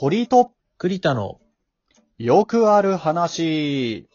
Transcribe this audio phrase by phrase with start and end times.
[0.00, 1.40] 堀井と栗田の、
[2.18, 4.08] よくある話。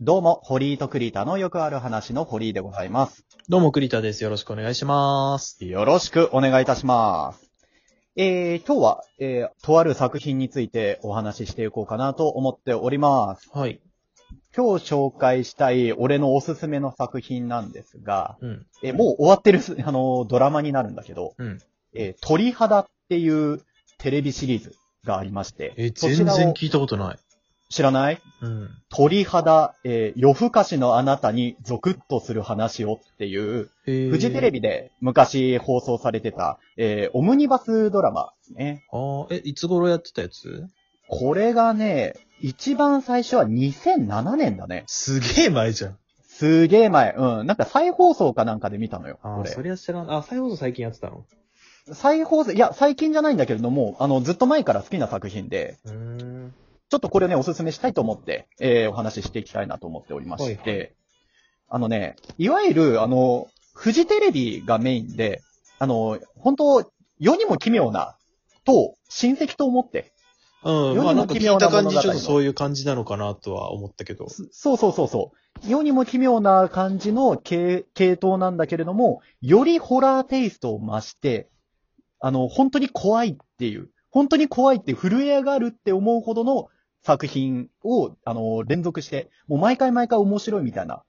[0.00, 3.26] どうも、堀井と栗田のよくある話の堀井でございます。
[3.50, 4.24] どうも栗田です。
[4.24, 5.62] よろしくお願いします。
[5.62, 7.50] よろしくお願いいたします。
[8.16, 13.50] えー、今日は、えー、とある作品についてお話ししていこうかなと思っております。
[13.52, 13.82] はい。
[14.56, 18.66] 今日紹介したい俺のおすすめの作品なんですが、うん。
[18.82, 21.58] えーもう終わってるす、あのードラマになるんだけど、うん。
[21.92, 23.60] えー鳥肌っていう
[23.98, 27.18] テレビシリーズがありまして、え、全然聞いたことない。
[27.70, 28.20] 知らない？
[28.42, 28.70] うん。
[28.90, 38.84] 鳥肌、えー夜更かしのあなたにゾクッとする話をっていう、えフジテレビで昔放送されてた、えーオムニバスドラマですね。
[38.92, 40.66] あーえ、いつ頃やってたやつ？
[41.08, 44.84] これがね、一番最初は2007年だね。
[44.86, 45.98] すげえ前じゃん。
[46.26, 47.14] すげえ前。
[47.16, 47.46] うん。
[47.46, 49.18] なんか再放送かなんかで見たのよ。
[49.22, 50.12] あー、これそりゃ知らん。
[50.12, 51.24] あ、再放送最近やってたの？
[51.92, 55.78] 再放送、いや、最近じゃないんだけれども、あの、ずっと前から好きな作品で。
[56.88, 60.86] ちょっとこれね、おすすめしたいと思って、えーお話ししていきたいなと思っておりまして、はいは
[61.68, 65.42] あのね、いわゆる、あの、フジテレビがメインで、
[65.78, 68.16] あの、本当世にも奇妙な、
[68.64, 70.12] と、親戚と思って、
[70.64, 70.74] うん。
[70.74, 74.28] 世にもまあなんか聞奇妙いた感じ、ちょっとそういう感じなのかなとは思ったけど。
[74.28, 75.68] そそうそうそうそう。
[75.68, 81.48] 世にも奇妙な感じの系系統なんだけれども、よりホラーテイストを増して、
[82.26, 86.68] あの、本当に怖いっていう、本当に怖いって震え上がるって思うほどの
[87.02, 91.02] 作品を、あの、連続して、もう毎回毎回面白いみたいな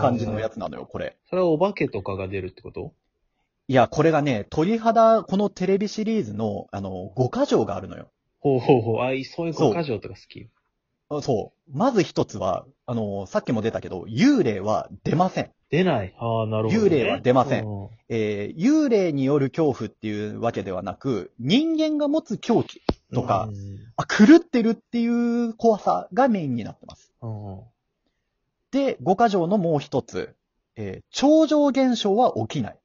[0.00, 0.54] 感じのやつ。
[0.54, 1.16] つなのよ、これ。
[1.30, 2.92] それはお化けとかが出るってこと？
[3.68, 8.10] いや、これがね、鳥肌、このテレビシリーズの、あの、5箇条があるのよ。
[8.40, 9.00] ほうほうほう。
[9.02, 10.50] あ、いそういうそう五箇条とか好き？
[11.08, 11.78] あそう。
[11.78, 15.52] まず一つは、あの、さっきも出たけど、幽霊は出ません。
[15.72, 16.14] 出ない。
[16.18, 16.86] ああ、なるほど、ね。
[16.86, 22.82] 幽霊は出ませんうんえー幽霊による恐怖っていうわけではなく、人間が持つ狂気
[23.14, 27.12] とか、うんあ、狂ってるっていう怖さがメインになってます。
[27.22, 27.60] うん
[28.70, 30.34] で、五箇条のもう一つ、
[30.76, 32.78] えー超常現象は起きない。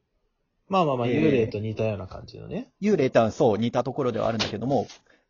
[0.70, 2.70] まあまあまあ、えー幽霊と似たような感じのね。
[2.82, 4.88] 幽霊とはそう似たところではあるんだけども、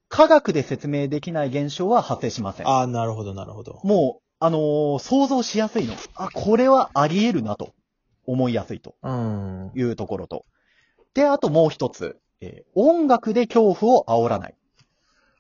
[0.10, 2.68] 科学で説明できない現象は発生しません。
[2.68, 3.82] ああ、なるほど、なるほど。
[3.84, 5.94] もう、あのー想像しやすいの。
[6.16, 7.74] あ、これはあり得るなと
[8.26, 9.72] 思いやすいとうん。
[9.76, 10.46] いうところと。
[11.14, 14.56] で、あともう一つ、えー音楽で恐怖を煽らない。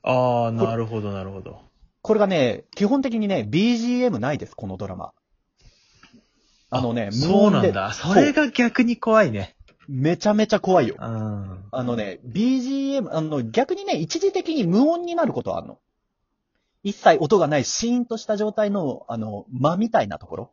[0.03, 1.61] ああ、なるほど、なるほど。
[2.01, 5.11] これがね、基本的にね、BGM ないです、このドラマ。
[6.69, 7.93] あのね、無そう音でなんだ。
[7.93, 9.55] それが逆に怖いね。
[9.87, 10.95] めちゃめちゃ怖いよ。
[10.99, 11.63] うん。
[11.71, 15.79] あのね、BGM、あの、逆にね、一時的に無音になることはあるの。
[16.87, 20.51] 一切音がないシーンとした状態の、あの、間みたいなところ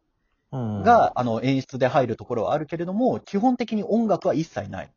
[0.50, 4.90] うん、が、あの、演出で入るところはあるけれども、基本的に音楽は一切ない。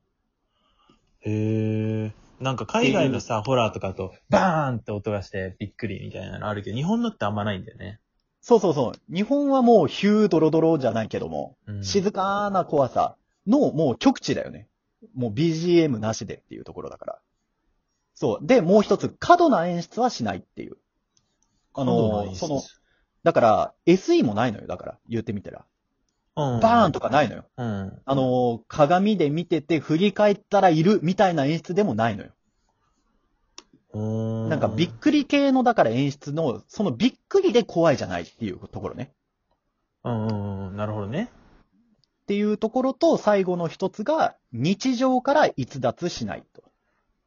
[1.22, 2.12] へえ。
[2.40, 8.00] なんか海外のさ、ホラーとかだと、バーンって音がしてびっくりみたいなのあるけど、日本のってあんまないんだよね。
[8.42, 9.14] そうそうそう。
[9.14, 13.16] 日本はもうヒュードロドロじゃないけども、うん、静かな怖さ
[13.46, 14.68] のもう極致だよね。
[15.16, 17.20] もう BGM なしでっていうところだから。
[18.16, 18.46] そう。
[18.46, 20.78] で、もう一つ、過度な演出はしないっていう。
[21.78, 22.62] あの、その、
[23.24, 24.68] だから、SE もないのよ。
[24.68, 25.66] だから、言ってみたら。
[26.36, 27.46] うん、バーンとかないのよ。
[27.58, 28.02] うん。
[28.06, 32.32] あの、鏡で見てて振り返ったらいるみたいな演出でもないのよ。
[33.94, 34.00] う
[34.48, 34.50] ん。
[34.50, 39.14] なんかびっくり系の、だから演出の、そのびっくりで怖いじゃないっていうところね。
[40.04, 40.78] うんうんうん。
[40.78, 41.32] なるほどね。
[42.24, 46.64] っていうところと、最後の一つが、日常から逸脱しないと。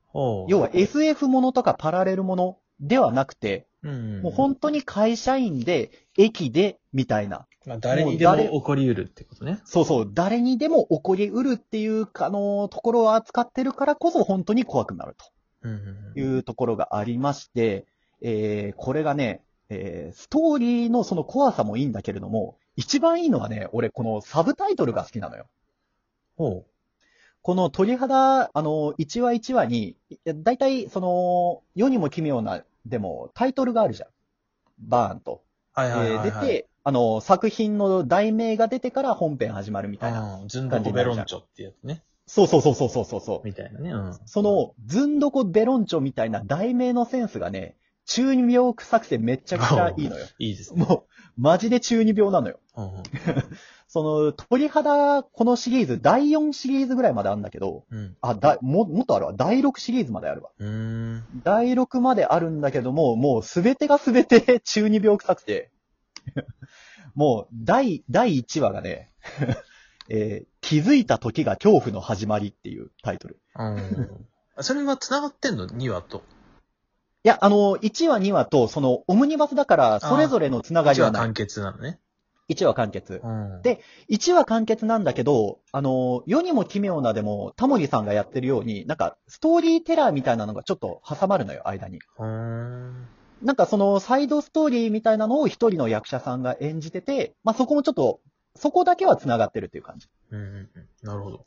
[0.07, 0.51] ほう。
[0.51, 4.23] 要は SF ものとかパラレルものではなくて、うん。
[4.23, 7.47] もう本当に会社員で、駅で、みたいな。
[7.67, 9.61] まあ、誰にでも起こり得るってことね。
[9.65, 15.17] そうそう、誰にでも起こりうるっていう、あの、ところを扱ってるからこそ本当に怖くなる
[15.63, 15.69] と
[16.19, 17.87] いうところがありまして、
[18.23, 25.47] えー、これがね、えー、ストーリーのその怖さもいいんだけれども、一番いいのはね、俺このサブタイトルが好きなのよ。
[26.37, 26.65] ほ
[27.43, 34.09] この鳥肌、あの、1話1話に、いや大体、その、世にも奇妙な、でも、タイトルがあるじゃん。
[34.79, 35.43] バーンと。
[35.77, 35.81] う。
[35.81, 36.29] はいはいはい、はい。
[36.29, 40.37] えー出て、あの、作品の題名が出てから本編始まるみたいな。
[40.41, 42.03] うん、ずんどこベロンチョってやつね。
[42.27, 43.41] そうそうそうそうそうそうそう。
[43.45, 43.91] みたいなね。
[43.91, 44.19] うん。
[44.25, 47.77] その、ずんどこベロンチョみたいな題名のセンスがね、
[48.11, 50.27] 中二病臭くてめっちゃくちゃいいのよ。
[50.41, 50.85] いいですね。
[50.85, 52.59] もう、マジで中二病なのよ。
[52.77, 53.03] うんうん
[53.93, 58.17] その、鳥肌、このシリーズ、第4シリーズぐらいまであるんだけど、うん。
[58.21, 59.33] あ、だ、も、もっとあるわ。
[59.35, 60.51] 第6シリーズまであるわ。
[61.43, 65.73] 第6まであるんだけども、もうすべてがすべて 中二病臭くて、
[67.17, 69.11] もう、第、第1話がね、
[70.09, 73.41] えー気づいた時が恐怖の始まりっていうタイトル。
[73.57, 74.27] うん。
[74.61, 76.23] それは繋がってんの ?2 話と。
[77.29, 81.23] や、あの、1話、2話と、その、オムニバスだから、それぞれのつながりはない。
[81.23, 82.01] 一話完結なのね。
[82.49, 83.21] 1話完結。
[83.23, 83.63] うん。
[83.63, 91.99] で1話完結なんだけど、あの、世にも奇妙なでも、タモリさんがやってるように、なんか、ストーリーテラーみたいなのがちょっと挟まるのよ、間に。
[92.19, 93.07] うーん。
[93.43, 98.21] なんかその、サイドストーリーみたいなのを一人の役者さんが演じてて、まあ、そこもちょっと、
[98.57, 100.07] そこだけは繋がってるっていう感じ。
[100.07, 100.89] っうんうんうん。
[101.03, 101.47] なるほど。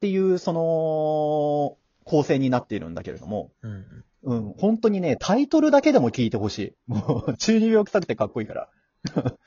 [0.00, 4.04] ていう、その、構成になっているんだけれども、うんうん。
[4.22, 6.74] うん、本当にね、タイトルだけでも聞いてほしい。
[6.86, 8.68] もう、 中二病臭くてかっこいいから。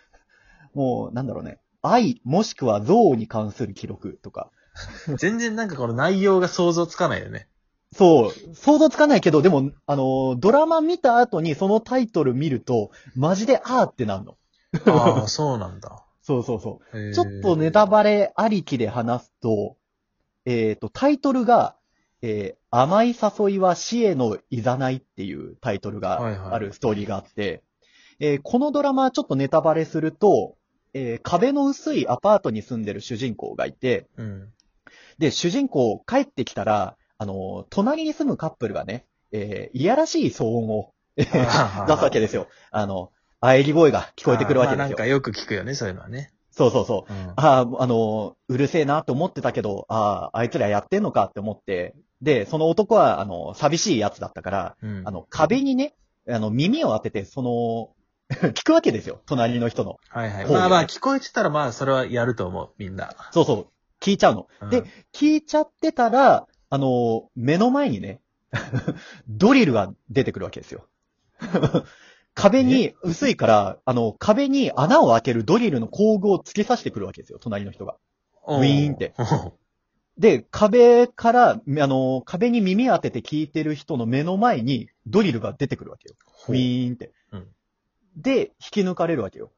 [0.74, 1.60] もう、なんだろうね。
[1.82, 4.50] 愛、もしくは憎悪に関する記録とか。
[5.18, 7.48] 全然なんかこの内容が想像つかないよね。
[7.92, 14.38] そう、想像つかないけど、でも、あの、ドラマ見た後にそのタイトル見ると、マジであーってなんの。
[14.88, 16.04] ああ、そうなんだ。
[16.24, 17.14] そうそうそう。
[17.14, 19.78] ちょっとネタバレありきで話すと、
[20.46, 21.76] えっ、と、タイトルが、
[22.24, 27.62] えー甘い誘いは死へのいざないっていうタイトルがあるストーリーがあって、
[28.20, 30.56] えーこのドラマちょっとネタバレすると、
[30.96, 34.50] えー壁の薄いアパートに住んでる主人公がいて、うん。
[35.20, 42.48] で、主人公帰ってきたら、あの、隣に住むカップルがね、えーいやらしい騒音を えー出すわけですよ。
[42.72, 45.06] あの、喘ぎ声が聞こえてくるわけですよまあなんか。
[45.06, 46.32] よく聞くよね、そういうのはね。
[46.50, 47.14] そうそうそう。
[47.14, 47.34] うん。
[47.36, 55.94] ああ、あの、うるせえなと思ってたけど、ああ、あいつらやってんのかって思って、で、その男は、あの、寂しいやつだったから、うんあの、壁にね、
[56.28, 57.94] あの、耳を当てて、その、
[58.54, 59.98] 聞くわけですよ、隣の人の。
[60.10, 60.46] はいはい。
[60.50, 63.14] まあまあ、聞こえてたらまあ、それはやると思う、みんな。
[63.32, 63.68] そうそう、
[64.00, 64.48] 聞いちゃうの。
[64.62, 64.84] うんで、
[65.14, 68.22] 聞いちゃってたら、あの、目の前にね、
[69.28, 70.88] ドリルが出てくるわけですよ。
[72.34, 77.98] 壁に、薄いから、あの、壁に穴を開けるドリルの工具を突き刺してくるわけですよ、隣の人が。
[78.48, 79.14] ウィーンって。
[80.18, 86.16] で、壁から、あの、壁に耳当てて聞いてる人の目の前にドリルが出てくるわけよ。
[86.50, 87.12] ウィーンって。
[87.32, 87.48] うん
[88.16, 89.52] で、引き抜かれるわけよ。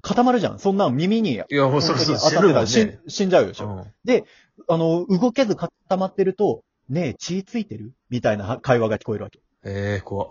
[0.00, 0.58] 固まるじゃん。
[0.58, 2.18] そんな耳にいや、もうそろそろ
[2.66, 3.00] 死んね。
[3.06, 3.66] 死んじゃうでしょ。
[3.66, 4.24] うん
[4.68, 7.92] あの、動けず固まってると、ねえ、血ついてる？
[8.08, 9.40] みたいな会話が聞こえるわけ。
[9.64, 10.28] ええ、怖っ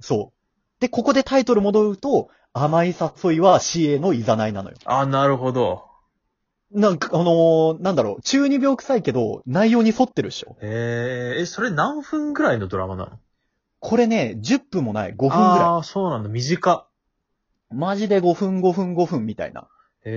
[0.00, 0.80] そう。
[0.80, 2.88] で、ここでタイトル戻ると、甘い
[3.24, 4.76] 誘いは死へのいざないなのよ。
[4.86, 5.84] あ、なるほど。
[6.72, 10.56] なんか、あのーなんだろう、中二病臭いけど、内容に沿ってるでしょ。
[10.62, 13.18] ええ、え、それ何分ぐらいのドラマなの？
[13.80, 15.68] これね、10分もない、5分ぐらい。
[15.68, 16.28] ああ、そうなんだ。
[16.28, 16.86] 短っ。
[17.72, 19.68] マジで5分5分5分みたいな
[20.04, 20.10] へ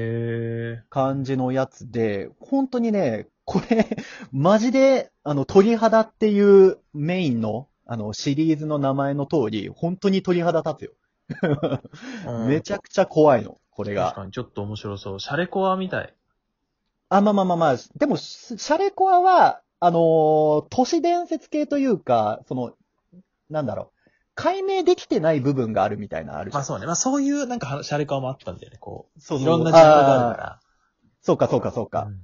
[0.81, 0.83] え。
[0.89, 3.87] 感じのやつで、本当にね、これ、
[4.31, 10.91] マジで、あの、鳥肌っていうメインの、あの、シリーズの名前の通り、本当に鳥肌立つよ。
[12.27, 14.13] うん めちゃくちゃ怖いの、これが。
[14.13, 15.19] 確かにちょっと面白そう。
[15.19, 16.13] シャレコアみたい。
[17.17, 22.73] あ、まあまあまあまあ、でも、シシャレコアは、あのー都市伝説系というか、その、
[23.49, 23.99] なんだろう、
[24.35, 26.85] 解明できてない部分があるみたいなのあるじゃんまあそうね。
[26.85, 28.77] まあそういうなんかはシャレコアもあったんだよね。
[28.79, 29.19] こう。
[29.21, 30.59] そうそういろんなジャンルがあるか
[31.21, 32.01] そうかそうかそうら。
[32.01, 32.07] か。
[32.07, 32.21] うん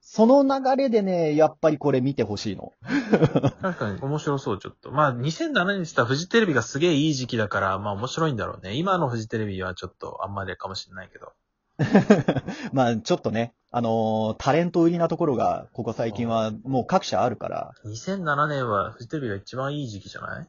[0.00, 2.72] その流れでね、やっぱりこれ見てほしいの。
[3.60, 4.90] 確かに面白そう、ちょっと。
[4.90, 8.74] まあ、2007年にしたらフジテレビがすげえいい時期だから、まあ面白いんだろうね。
[8.74, 11.32] 今のフジテレビはちょっとあんまりかもしれないけど。
[12.72, 20.48] まあ、ちょっとね、あのータレント売りなところが、ここ最近はもう各社あるから、2007年はフジテレビが一番いい時期じゃない？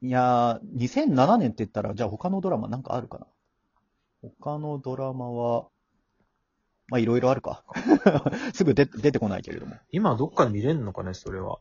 [0.00, 3.26] いやー、2007年って言ったら、じゃあ他のドラマなんかあるかな？
[4.40, 5.66] 他のドラマは、
[6.88, 7.64] まあいろいろあるか。
[8.54, 9.76] すぐ出出てこないけれども。
[9.90, 11.58] 今どっかで見れんのかね、それは。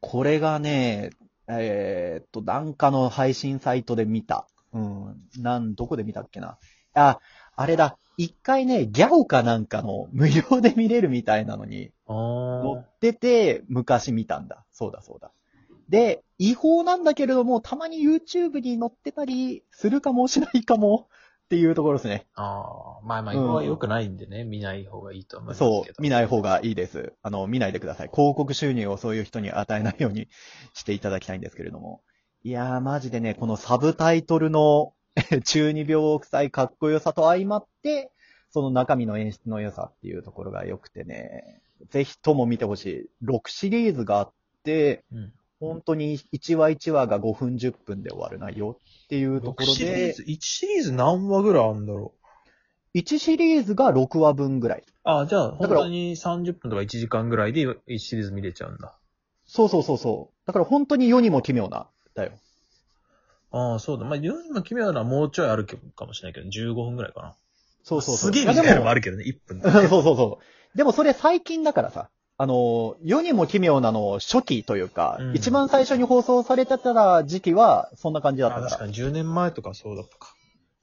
[0.00, 1.10] これがね、
[1.48, 4.46] えーっと、なんかの配信サイトで見た。
[4.74, 5.16] うん。
[5.38, 6.58] なん、どこで見たっけな？
[6.92, 7.18] あ、
[7.56, 7.96] あれだ。
[8.18, 14.64] 一回ね、ギャオかなんかの無料で見れるみたいなのにあ載ーってて、昔見たんだ。
[14.72, 15.30] そうだそうだ。
[15.88, 21.06] で、違法なんだけれども、たまに YouTube に載ってたりするかもしないかも
[21.46, 22.26] っていうところですね。
[22.34, 23.06] あー。
[23.06, 25.84] まあまあ、うん今は良くないんでね、見ない方がいいと思いますけど。
[25.84, 27.12] そう、見ない方がいいです。
[27.22, 28.10] あの、見ないでください。
[28.12, 30.26] 広告収入をそういう人に与えないように
[30.74, 32.02] していただきたいんですけれども。
[32.42, 34.92] いやー、マジでね、このサブタイトルの
[35.44, 38.10] 中二病臭いかっこよさと相まって、
[38.50, 41.60] その中身の演出の良さっていうところが良くてね、
[41.90, 43.26] ぜひとも見てほしい。
[43.26, 44.32] 6シリーズがあっ
[44.64, 45.32] て、うん。
[45.60, 52.14] 本当に1話1話が5分10分で終わる内容っていうとこ6ろでシリーズ、、1シリーズ何話ぐらいあるんだろ
[52.94, 54.84] う？1シリーズが6話分ぐらい。
[55.02, 58.96] あじゃあ、本当に30分とか1時間ぐらいで1シリーズ見れちゃうんだ。
[59.44, 60.46] そうそうそうそう。
[60.46, 62.32] だから本当に世にも奇妙な、だよ。
[63.50, 64.04] ああ、そうだ。
[64.04, 67.34] まあ、世にも奇妙なのはもうちょいあるかもしれないけど、15分ぐらいかな。
[67.82, 68.32] そうそうそう。
[68.32, 69.70] すげえ短いのももあるけどね、1分で。
[69.88, 70.38] そうそうそ
[70.74, 70.76] う。
[70.76, 72.10] でもそれ最近だからさ。
[72.40, 78.66] あの、世にも奇妙なの初期というか、うん一番最初に放送されてた時期は、そんな感じだったから。
[78.68, 80.34] あ確かに10年前とかそうだったか。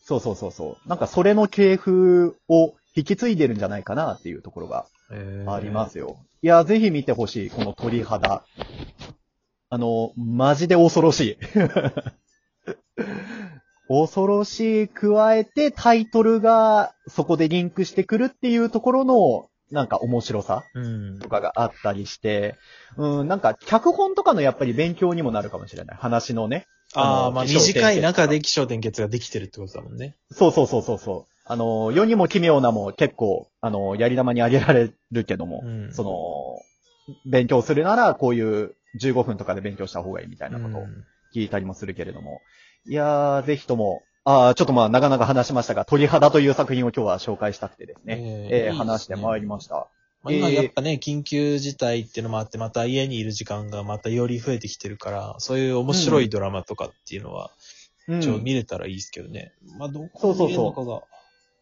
[0.03, 0.89] そうそうそうそう。
[0.89, 6.17] なんかそれの系譜を引き継いでるんじゃないかなっていうところがえーありますよ。
[6.41, 8.43] いや、ぜひ見てほしい、この鳥肌。
[9.69, 11.37] あの、マジで恐ろしい。
[13.87, 21.29] 恐ろしい加えてタイトルがそこでリンクしてくるっていうところのなんか面白さうんと。
[21.29, 22.55] かがあったりして、
[22.97, 25.97] うん、なんか脚本とかのやっぱり勉強にもなるかもしれない。
[25.99, 26.65] 話のね。
[26.93, 30.15] ああ、まあ短い中で気象転結ができてるってことだもんね。
[30.31, 31.31] そうそうそうそうそう。
[31.45, 42.41] あの、世にも奇妙なも結構、あの、やり玉にあげられるけども、うんその、勉強するならこういう15分とかで勉強した方がいいみたいなことをうん聞いたりもするけれども。
[42.87, 49.63] いやー、ぜひとも、あーちょっとまあ、なかなか話しましたが、鳥肌という作品を今日は紹介したくてですね、えーえー話してまいりまた。
[49.63, 49.89] した。
[50.23, 57.51] まあ、今やっぱね、緊急事態っていうのもあって、また家にいる時間がまたより増えてきてるから、そういう面白いドラマとかっていうのは、
[58.07, 59.51] うんちょ見れたらいいですけどね。
[59.79, 61.01] まあ、どこで見れるのかが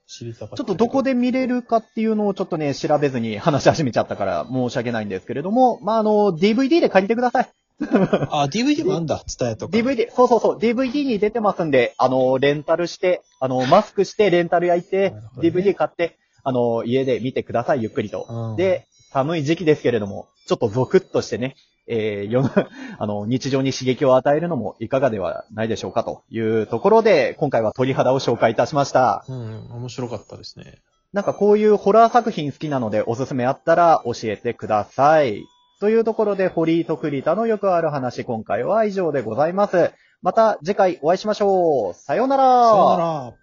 [0.07, 0.57] 知りたかった。
[0.57, 7.49] ちょっとどこで見れるかっていうのをちょっとね、調べずに話し始めちゃったから申し訳ないんですけれども、まあ、あの、DVD で借りてください。
[7.81, 9.77] あ、DVD もあんだ、伝えとか。
[9.77, 18.25] DVD、そうそうそう、DVD に出てますんで、あの、レンタルして、あの、マスクして、レンタル焼いてね DVD 買って、あの、家で見てください、ゆっくりと。
[18.29, 22.49] うんで、寒い時期ですけれども、ちょっとゾクッとしてね、えー、世の、
[22.97, 29.23] あの、日常に刺激を与えるのもいかがではないでしょうかというところで、今回は鳥肌を紹介いたしました。
[29.27, 30.79] うん、面白かったですね。
[31.13, 35.45] なんかこういうホラー作品好きなのでおすすめあったら教えてください。
[35.83, 39.91] というところで、堀井と栗田のよくある話、今回は以上でございます。
[40.21, 41.93] また次回お会いしましょう。
[41.93, 42.69] さようなら。
[42.69, 42.97] さような
[43.31, 43.42] ら。